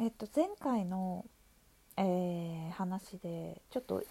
[0.00, 1.26] えっと前回の、
[1.98, 4.02] えー話でちょっと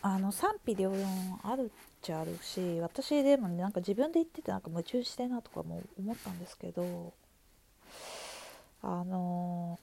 [0.00, 1.68] あの賛否両論あるっ
[2.00, 7.12] ちゃあるし私でもねなんか自分で言っててなんか矛盾してなとかも思ったんですけど
[8.82, 9.78] あの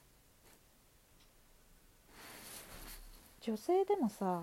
[3.42, 4.42] 女性でもさ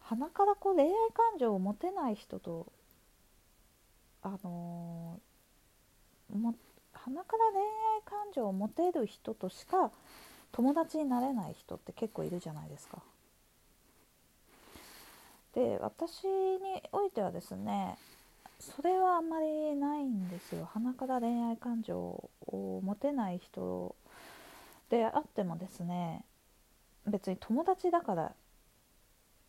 [0.00, 2.66] 鼻からこう恋愛感情を持てない人と
[4.22, 5.20] あの
[6.32, 6.54] も
[7.04, 9.90] 鼻から恋愛感情を持てる人としか
[10.52, 12.98] 友達になれない人って結構いるじゃないですか。
[15.54, 17.98] で私においてはですね
[18.58, 23.94] それはあんまりないんですよ鼻から恋愛感情を持てない人
[24.88, 26.24] であってもですね
[27.06, 28.32] 別に友達だから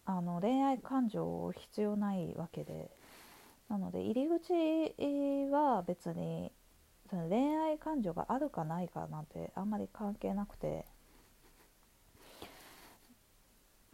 [0.05, 2.89] あの恋愛感情必要ないわけで
[3.69, 4.51] なので入り口
[5.51, 6.51] は別に
[7.09, 10.85] その恋愛感情があるかないかなんてあんまり関係なくて。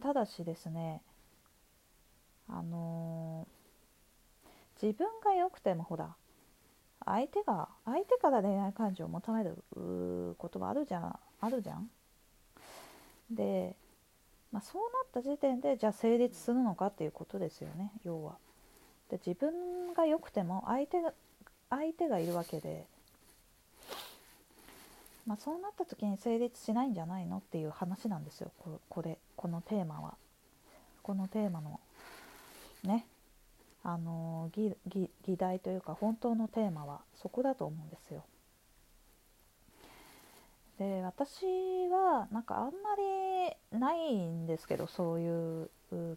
[0.02, 1.02] ただしですね
[2.48, 3.60] あのー
[4.82, 6.14] 自分が良くてもほら
[7.04, 9.62] 相手が相手から恋愛感情を求める
[10.38, 11.90] こともあるじゃんあるじゃん。
[13.30, 13.74] で、
[14.52, 18.36] まあ、そうなった時点でじゃあ成立するのかっていうことですよね要は。
[19.10, 21.12] で自分が良くても相手が
[21.68, 22.86] 相手がいるわけで
[25.26, 28.50] まあ、そうなった時に成立しないんじゃないのっていう話なんですよ。
[28.58, 30.14] ここれこのテーマは。
[31.02, 31.80] このテーマの
[32.84, 33.06] ね。
[33.82, 38.24] あの議議議題というか本当のテーマはそこだと思うんですよ。
[40.78, 41.44] で私
[41.88, 42.70] はなんかあんま
[43.72, 45.70] りないんですけどそういう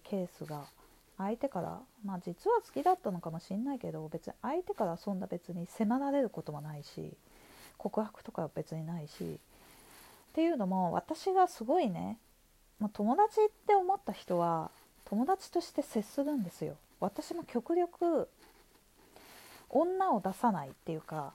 [0.04, 0.66] ケースが。
[1.16, 7.16] 相手からまあ実は好きだったのかもしれないけど別に相手からそんな別に迫られることもないし。
[7.78, 9.26] 告白とかは別にないしっ
[10.34, 12.18] ていうのも私がすごいね、
[12.80, 14.72] まあ、友達って思った人は
[15.06, 16.76] 友達として接するんですよ。
[17.00, 18.28] 私も極力
[19.70, 21.34] 女を出さないっていうか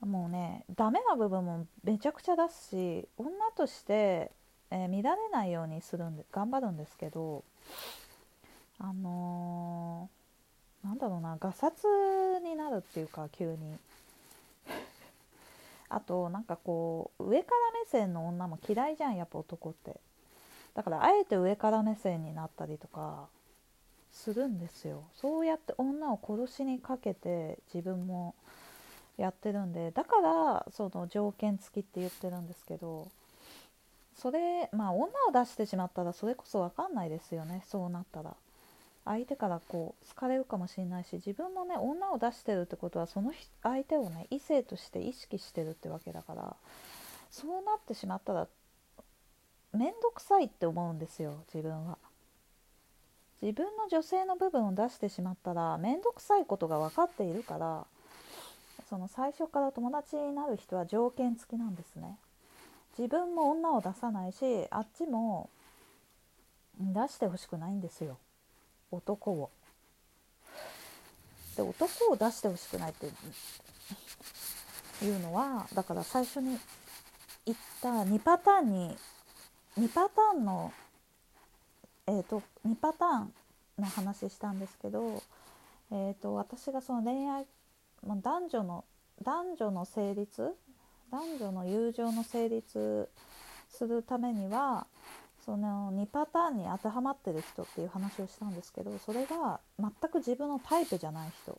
[0.00, 4.30] もうねダメな部分もめちゃくちゃ出すし女として、
[4.70, 7.42] えー、乱れないようにするんで頑張るんですけど
[8.78, 11.86] あのー、なんだろうなガサツ
[12.44, 13.78] になるっていうか急に。
[15.90, 20.00] あとなんかこう上から目線の女も嫌いじゃんやっぱ男って。
[20.74, 23.26] だからあえて上から目線になったりとか
[24.12, 25.04] するんですよ。
[25.14, 28.34] そうやって女を殺しにかけて自分も
[29.16, 33.08] やってるんでだからその条件付きって言ってるんですけど
[34.14, 37.62] それまあ女を出してしまったらそれこそ分かんないですよね。
[37.66, 38.36] そうなったら。
[39.08, 43.32] 相手からこう好かれるかもしれないし自分もね女を出してるってことはその
[43.62, 46.56] 相手をね異性として意識してるってわけだから
[47.30, 48.46] そうなってしまったら
[49.72, 51.96] 面倒くさいって思うんですよ自分は。
[53.40, 57.86] 自分の女性の部分を出してしまったら面倒くさいことが分かっているから
[58.90, 62.18] その最初から友達になる人は条件付きなんですね。
[62.98, 65.48] 自分も女を出さないしあっちも
[66.78, 68.18] 出してほしくないんですよ
[68.90, 69.50] 男を。
[71.56, 73.06] で男を出してほしくないって
[75.04, 76.56] いうのはだから最初に
[77.44, 78.96] 言った2パターンに
[79.78, 80.72] 2パターンの
[82.10, 83.32] えーと、2パターン
[83.78, 85.22] の話したんですけど、
[85.92, 87.44] えーと、私がその恋愛
[88.02, 88.84] 男女の
[89.22, 90.54] 男女の成立
[91.10, 93.10] 男女の友情の成立
[93.68, 94.86] するためには
[95.44, 101.58] その2パターンに当てはまってる人っていう話をしたんですけどそれが全く自分のタイプじゃない人。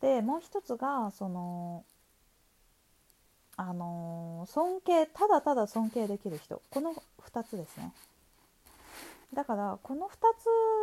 [0.00, 1.84] でもう一つがその
[3.56, 6.60] あの尊敬ただただ尊敬できる人。
[6.70, 7.92] この2つですね。
[9.32, 10.10] だからこの2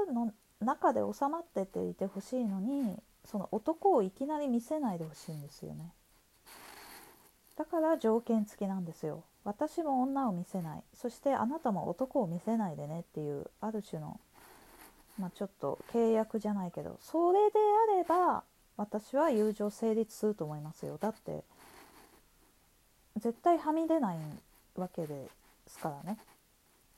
[0.08, 5.94] つの中で収まってていてほしいのにその男をいきなり見せないでほしいんですよね。
[7.60, 9.22] だから条件付きなんですよ。
[9.44, 10.84] 私も女を見せない。
[10.94, 14.18] そしてあなたも男を見せないでねっていうある種の
[15.20, 17.60] まあちょっと契約じゃないけどそれで
[17.94, 18.44] あれば
[18.78, 20.98] 私は友情成立すると思いますよ。
[21.02, 21.44] だって
[23.18, 24.18] 絶対はみ出ない
[24.78, 25.28] わけで
[25.68, 26.18] すからね。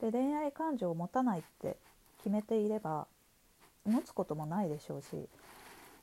[0.00, 1.76] で恋愛感情を持たないって
[2.18, 3.08] 決めていれば
[3.84, 5.28] 持つこともないでしょうし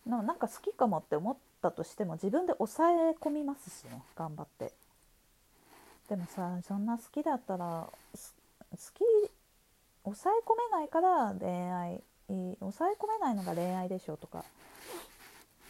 [0.05, 4.73] なんか好きかもって思ったとしても自分で抑え込みますしね頑張って。
[6.09, 8.79] でもさそんな好きだったら好き
[10.03, 12.01] 抑え込めないから恋愛
[12.59, 14.43] 抑え込めないのが恋愛でしょとか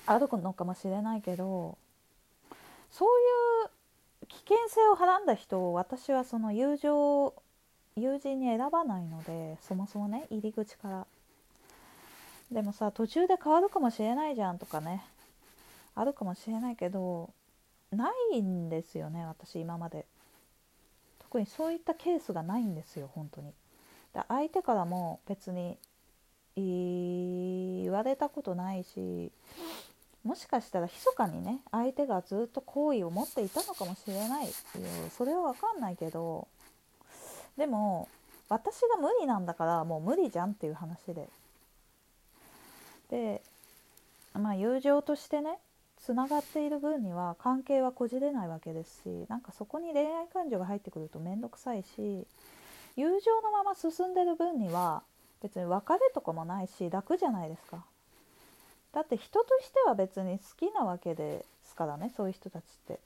[0.05, 1.77] あるのかもしれないけど
[2.91, 3.07] そう
[3.65, 7.33] いう危険性をはらんだ人を私はその友情
[7.95, 11.07] 友人に選ばないのでそもそもね入り口から。
[12.51, 15.03] でもさ途中で変わるかもしれないじゃんとかね。
[15.99, 17.33] あるかもしれないけど
[17.91, 20.05] ないんですよね私今まで。
[21.19, 23.53] 特にそういったケースがないんですよ本当に。
[24.13, 25.77] だ相手からも別に
[26.55, 29.31] 言われたことないし
[30.23, 34.53] もしかしたら密かにね相手がずっと好意を持っていたのかもしれないよ
[35.15, 36.47] それは分かんないけど
[37.57, 38.09] でも
[38.47, 41.29] 私が無理なんだからもう無理じゃんっていう話で。
[43.11, 43.41] で
[44.33, 45.59] まあ友情としてね
[46.09, 52.25] つながっている分には関係はこじれないわけですしなんかそこに恋愛感情が入ってくると面倒くさいし
[52.95, 55.03] 友情のまま進んでる分には
[55.43, 57.85] 別に別れとかもないし楽じゃないですか。
[58.91, 62.99] だって人としては別に好きなわけですからねそういう人たちって。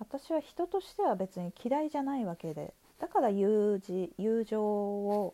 [0.00, 5.32] 私は人としては別に嫌いじゃないわけでだから友人友情を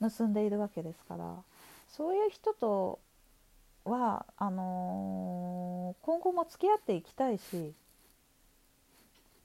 [0.00, 1.36] 結んでいるわけですから
[1.88, 2.98] そういう人と
[3.86, 7.72] はあのー、今後も付き合っていきたいし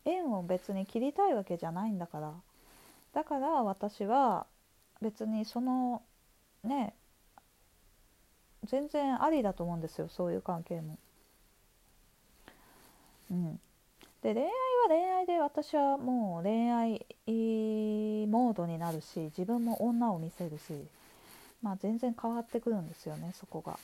[0.05, 2.33] 縁を別に切りたいわけじゃないんだから
[3.13, 4.45] だから私は
[5.01, 6.01] 別にその
[6.63, 6.93] ね
[8.65, 10.97] 全然ありだと思うんですよそういう関係も。
[13.31, 13.59] うん、
[14.21, 14.51] で恋愛は
[14.89, 17.05] 恋愛で私はもう恋愛
[18.27, 20.73] モードになるし自分も女を見せるし、
[21.61, 23.79] まあ、全然変わってくるんですよねそこが。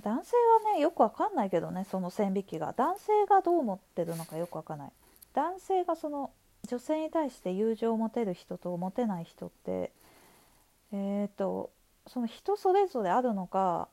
[0.00, 0.32] 男性
[0.66, 2.74] はねよくわかんないけどねその線引きが。
[2.76, 4.92] 男性がどう思ってるのかよくわかんない。
[5.34, 6.30] 男性がその
[6.66, 9.92] 女性に対して友情を持てる人と持てない人って
[10.92, 11.70] えっ、ー、と
[12.06, 13.88] その人それぞれあるのか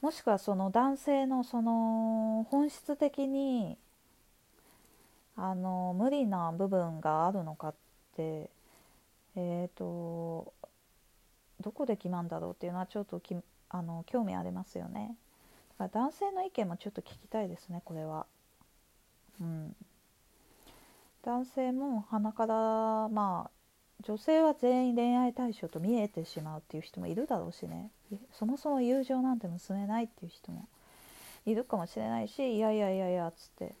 [0.00, 3.76] もしくはその男性のその本質的に
[5.36, 7.74] あの無理な部分があるのかっ
[8.16, 8.50] て
[9.36, 10.52] えっ、ー、と
[11.60, 13.36] どこで決まるんだろうっていうのはちょっとき
[13.70, 15.16] あの興味ありますよね。
[15.78, 18.26] だから男性の意見もちょっと聞きたいですねこれは。
[19.40, 19.76] うん、
[21.22, 22.54] 男性も鼻から
[23.08, 23.50] まあ
[24.02, 27.90] 女性は全員恋愛対象と見えてしまうっていう人もいるだろうしね。
[28.32, 30.68] そもそも友情なんて結べないっていう人も
[31.46, 33.74] いるかもしれないしいやいやいやいやっつって。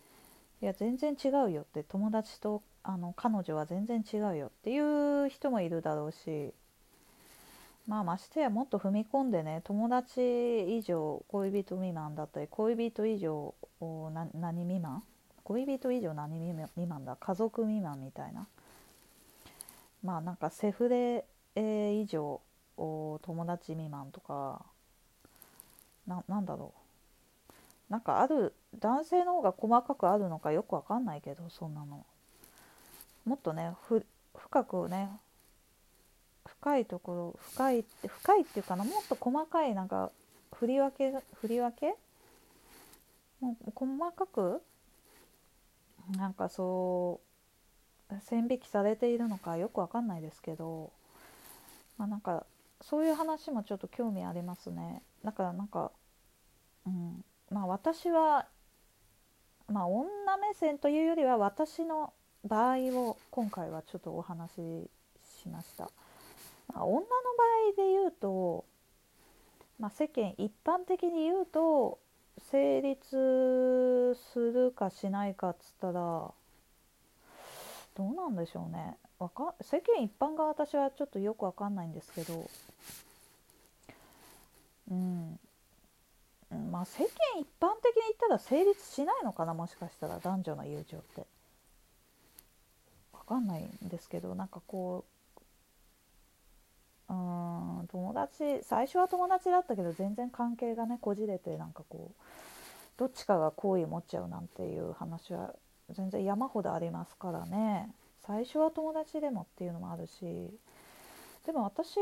[0.60, 1.82] いや全然違うよって。
[1.84, 6.52] 友達とあの彼女は全然違うよっていう人もいるだろうし。
[7.88, 13.54] まあましてやもっと踏み込んでね友達以上恋人未満だったり恋人以上
[14.34, 15.02] 何未満？
[15.44, 17.16] 恋人以上何未満だ？
[17.16, 18.46] 家族未満みたいな。
[20.04, 21.24] まあなんかセフレ、
[21.56, 22.42] 以上
[22.76, 24.60] 友達未満とか
[26.06, 26.74] ななんだろ
[27.48, 27.52] う。
[27.90, 32.04] なんかある男性の方が細かくあるのかよくわかんないけどそんなの。
[33.24, 33.72] もっとね
[34.36, 35.08] 深くね
[36.60, 40.10] 深いところ深いって深いっていうかなもっと細かいなんか
[40.54, 41.94] 振り分け振り分け？
[43.40, 44.60] もう細かく？
[46.16, 47.20] なんかそ
[48.10, 50.90] う線引きされているのかよくわかんないですけど、
[51.98, 52.46] まあ、なんか
[52.80, 55.02] そういう話もちょっと興味ありますね。
[55.24, 55.92] だからなんか、
[56.86, 58.46] うんまあ、私は、
[59.68, 62.12] まあ、女目線というよりは私の
[62.44, 64.90] 場合を今回はちょっとお話し
[65.42, 65.90] しました。
[66.72, 68.64] まあ、女の場合で言うと、
[69.78, 71.98] まあ、世間一般的に言うと
[72.50, 76.34] 成立するかしないかっつったらど
[77.98, 78.96] うなんでしょうね。
[79.18, 82.48] わか世間一般が私はちょっとよくわかんないんですけど。
[84.90, 85.38] うん。
[86.70, 87.08] まあ世間
[87.40, 91.26] 一般的に言ったら成立しないのかなもしかしたら男女の友情って。
[93.12, 95.17] わかんないんですけどなんかこう
[97.08, 102.22] うん友達最初は友達だったけど全然関係がねこじれてなんかこう
[102.98, 105.54] どっちかが好意持っちゃうなんていう話は
[105.90, 107.88] 全然山ほどありますからね
[108.26, 110.50] 最初は友達でもっていうのもあるし
[111.46, 111.96] でも私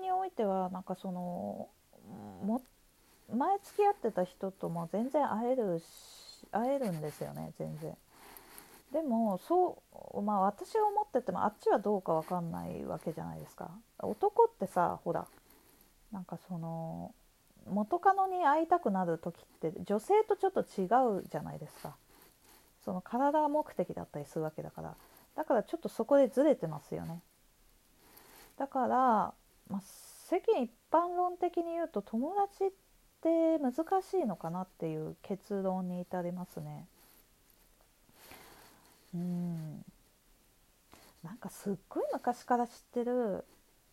[0.00, 1.68] においてはなんかその
[2.42, 2.62] も
[3.30, 7.94] 前付き合ってた人とも全然会えるし会えるんですよね全然。
[8.96, 9.82] でもそ
[10.14, 13.70] うまあ私が思っててもあっちはどうか分かんないわけじゃないですか。
[13.98, 15.26] 男ってさほら
[16.12, 17.14] なんかその
[17.68, 20.88] 元カノに会いたくなる時って女性とちょっと違
[21.20, 21.94] うじゃないですか。
[22.86, 24.94] その体目的だったりするわけだから。
[25.34, 27.20] だからちょっとそこでずれてますよね。
[28.56, 28.96] だから、
[29.68, 32.70] まあ、世間一般論的に言うと友達っ
[33.20, 36.86] て難しいのかなっていう結論に至りますね。
[39.16, 39.84] うん。
[41.22, 43.44] なんかすっごい昔から知ってる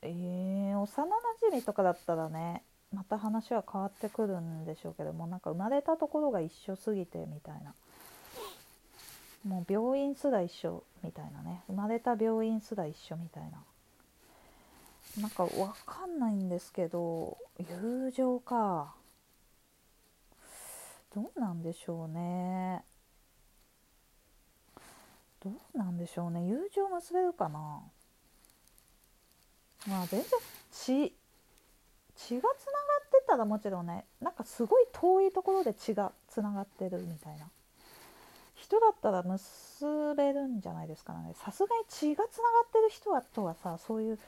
[0.06, 1.15] えー、幼な
[1.50, 2.62] じみとかだったらね
[2.94, 7.74] また話は変わってくるんでしょうけどもなんか生まれたところが一緒すぎてみたいな。
[9.48, 11.63] もう病院すら一緒みたいなね。
[11.68, 13.62] 生まれた病院すら一緒みたいな。
[15.22, 18.94] なんかわかんないんですけど友情か。
[21.15, 22.84] どうなんでしょうね。
[25.43, 26.47] どうなんでしょうね。
[26.47, 27.81] 友情結べるかな。
[29.88, 30.29] まあ全然
[30.71, 31.13] 血
[32.15, 37.50] 血がつながってたらもちろんねなんかすごい遠いところで血がつながってるみたいな。
[38.55, 41.33] 人だったら結べるんじゃないですかね。
[41.43, 44.19] さすがに血がつながってる人はとはさそういう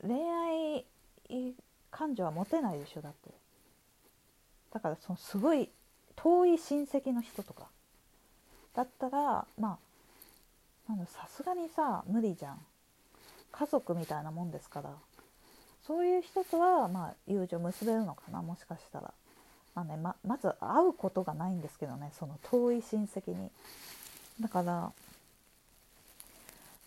[0.00, 0.14] 恋
[1.28, 1.54] 愛
[1.90, 3.30] 感情は持てないでしょだって。
[4.72, 5.70] だからそのすごい
[6.16, 7.66] 遠い親戚の人とか。
[8.74, 9.78] だったらまあ
[11.06, 12.58] さすがにさ無理じゃん。
[13.50, 14.90] 家族みたいなもんですから。
[15.86, 19.14] そういう人とはまあ友情結べるのかなもしかしたら、
[19.74, 23.50] まあね、ままず会うことがないんですけどねその遠い親戚に。
[24.40, 24.92] だから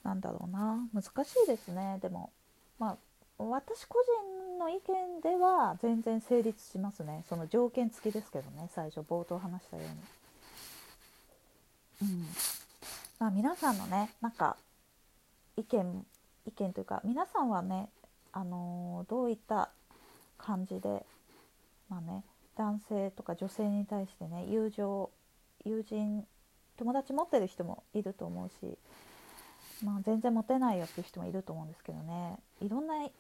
[0.03, 1.07] なんだろうな難し
[1.43, 1.99] いですね。
[2.01, 2.31] でも
[2.79, 2.97] まあ
[3.43, 7.23] 私個人の意見では全然成立しますね。
[7.27, 9.83] その条件付きですけどね最初冒頭話したよ
[12.01, 12.11] うに。
[12.11, 12.25] うん。
[13.21, 14.57] まあ、皆さんのねなんか
[15.55, 16.05] 意見
[16.47, 17.87] 意見というか皆さんはね、
[18.31, 19.69] あのー、どういった
[20.39, 21.05] 感じで、
[21.87, 22.23] まあね、
[22.57, 25.11] 男性とか女性に対してね友情
[25.63, 26.25] 友人
[26.77, 28.75] 友達持ってる人もいると思うし、
[29.85, 33.11] まあ、全然持てないよっていう人もいると思うんですけどねいろんな、ね、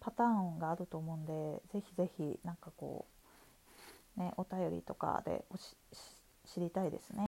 [0.00, 3.06] パターンがあると思うんでぜひぜひなんかこ
[4.16, 5.44] う、ね、お便りとかで
[6.52, 7.22] 知りたいですね。